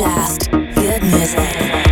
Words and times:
Just 0.00 0.50
good 0.50 1.02
music. 1.02 1.89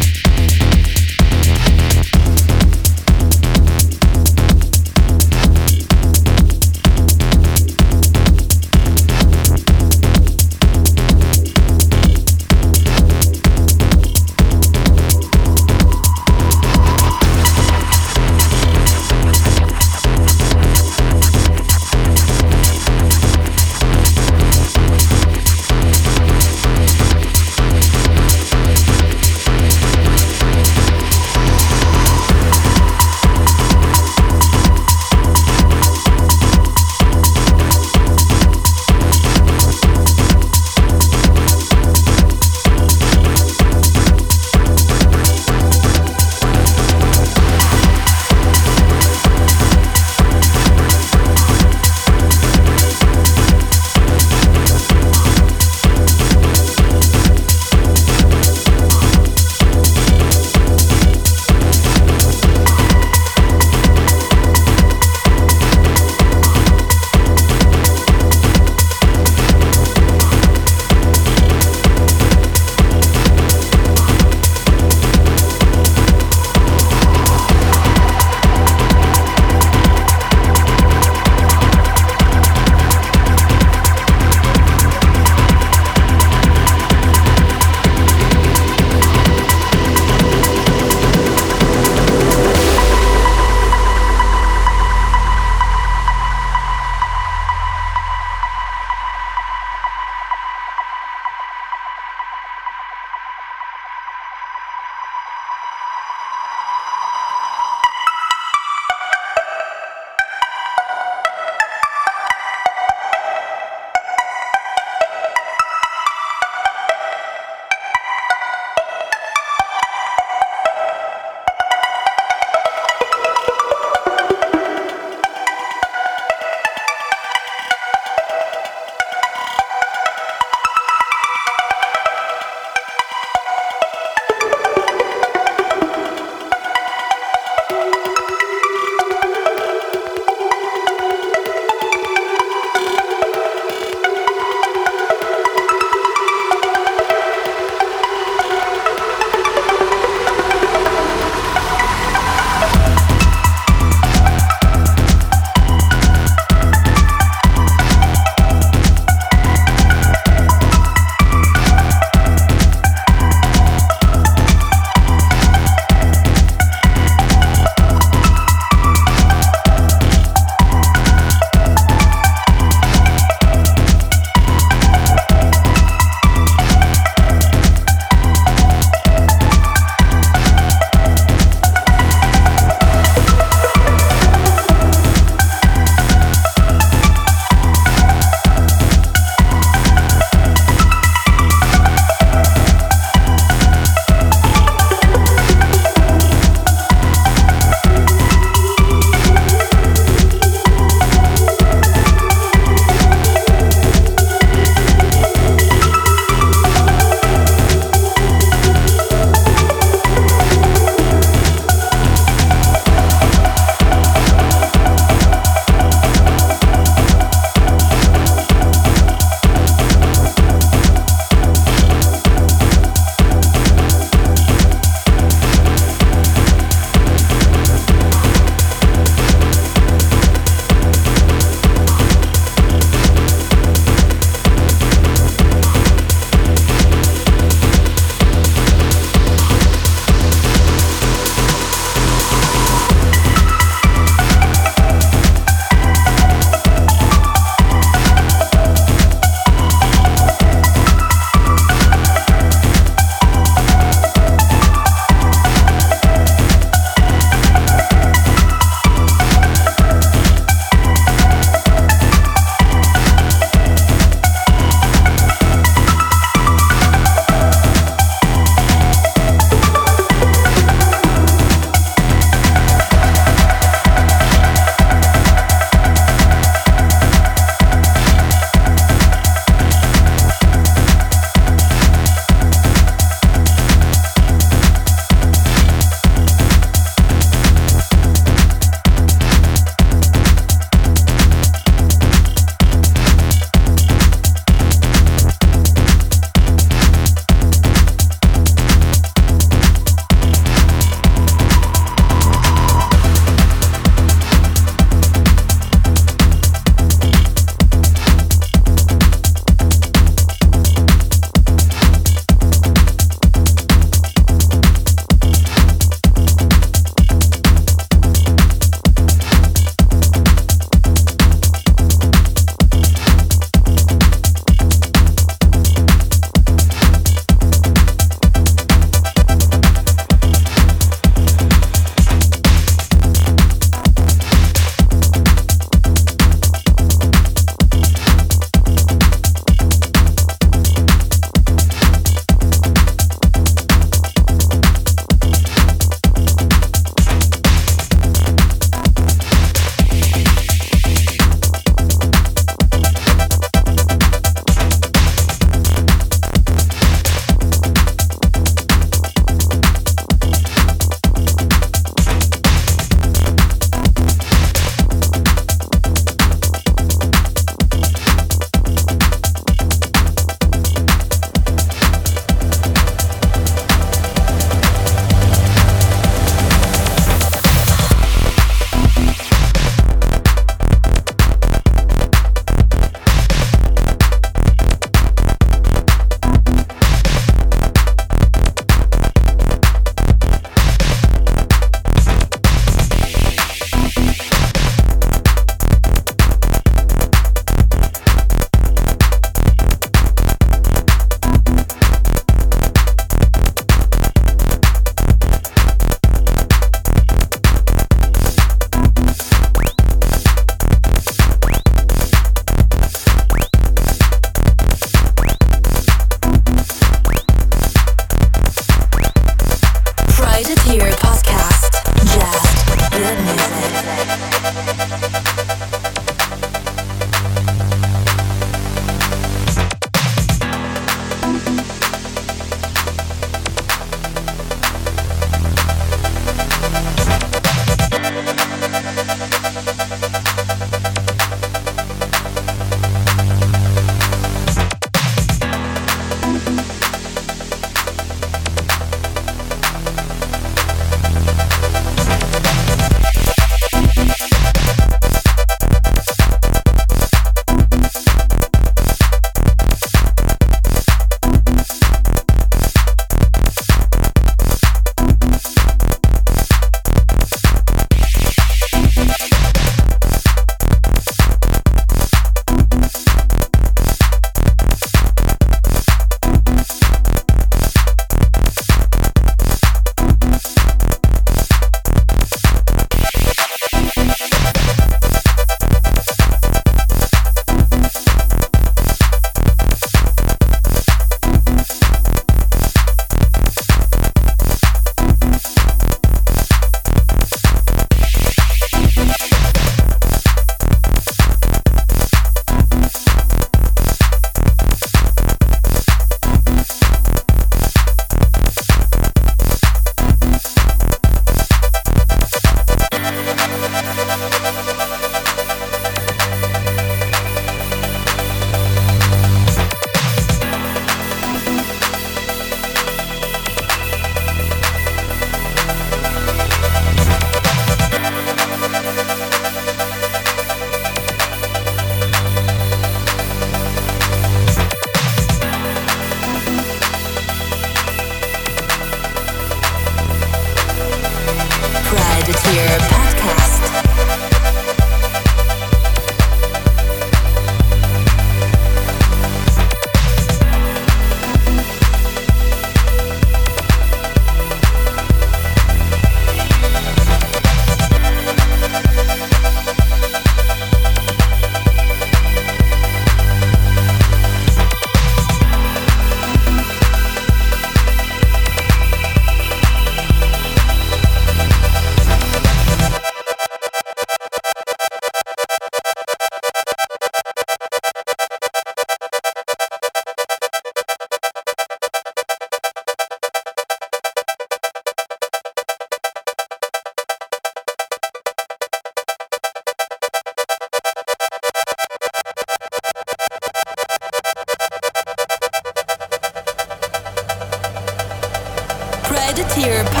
Europe. 599.61 600.00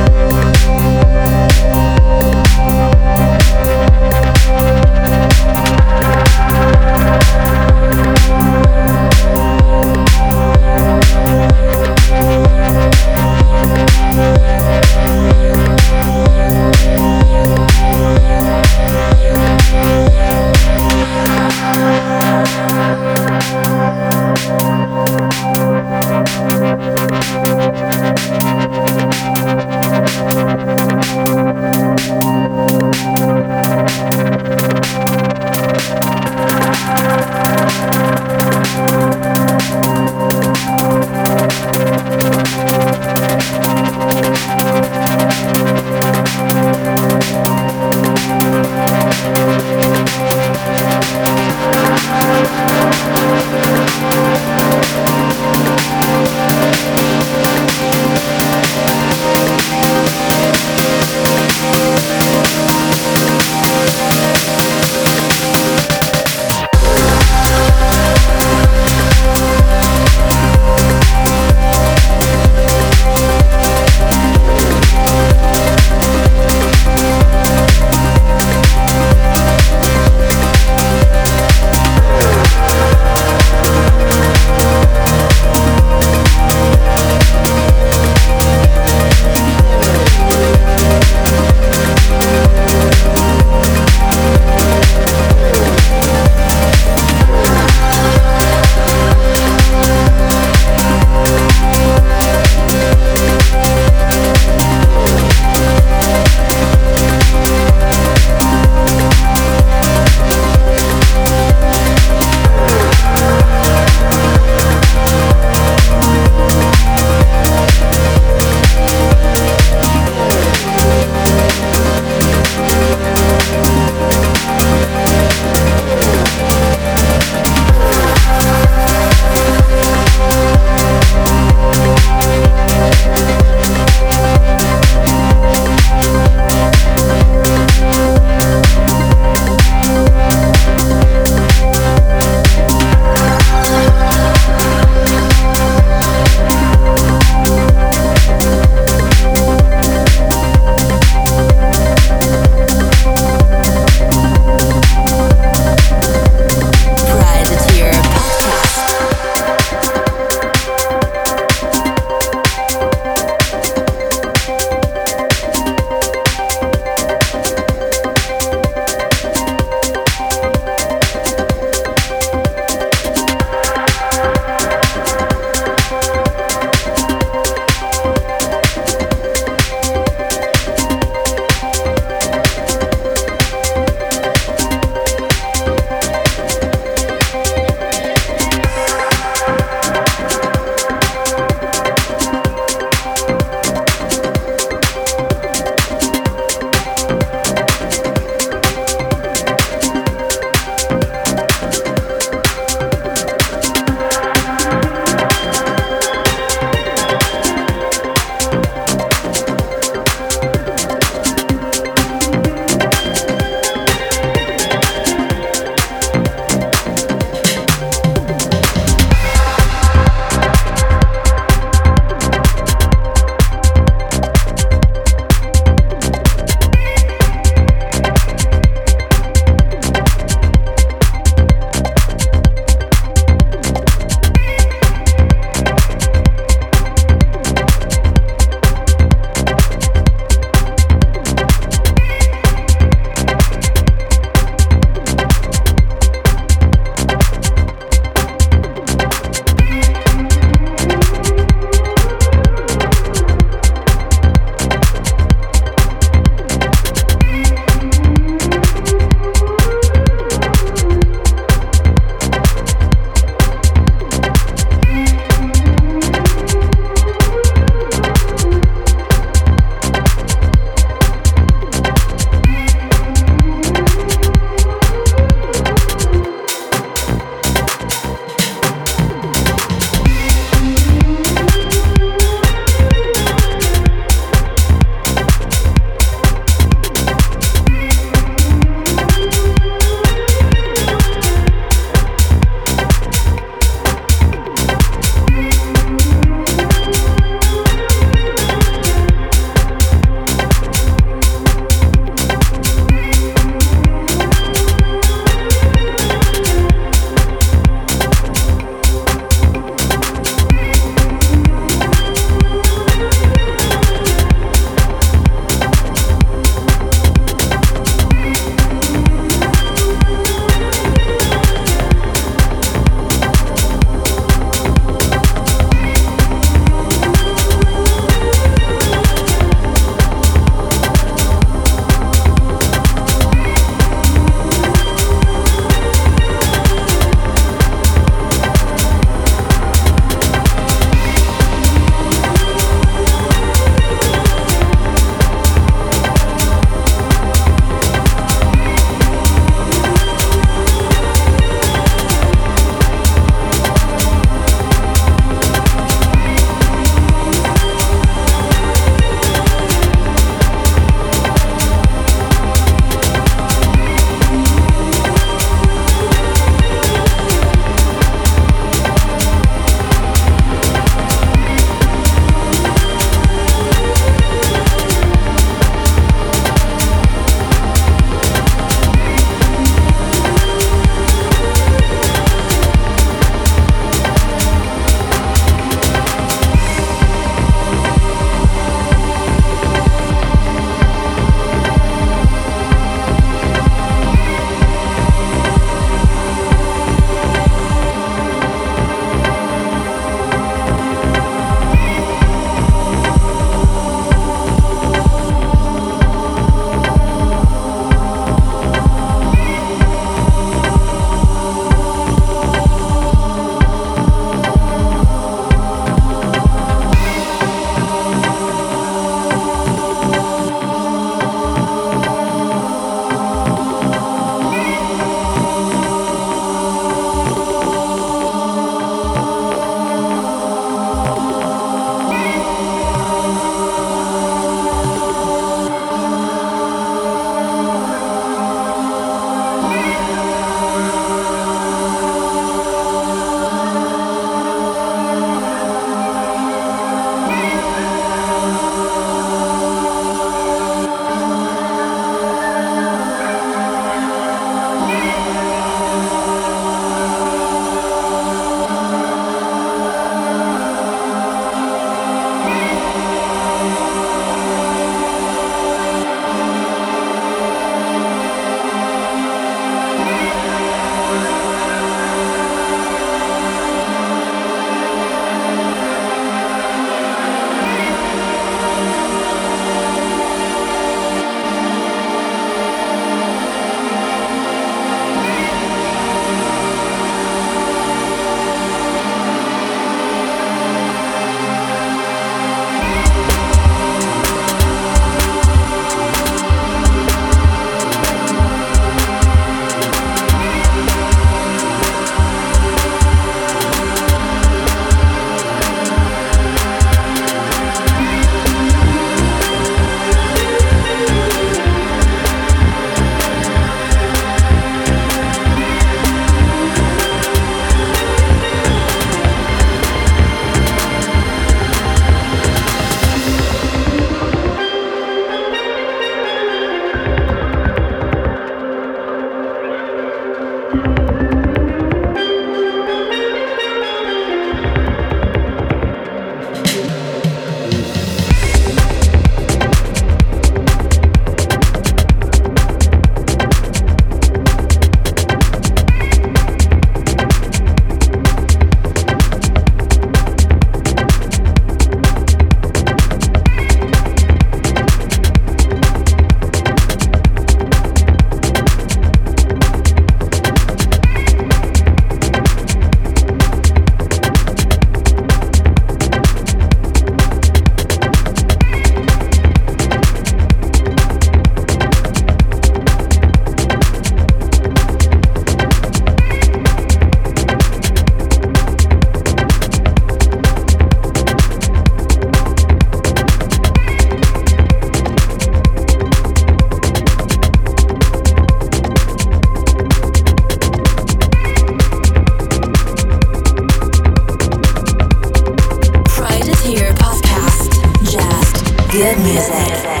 Good 599.01 599.17
music. 599.17 600.00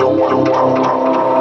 don't 0.00 0.16
want 0.16 0.32
to 0.32 0.38
walk 0.38 1.39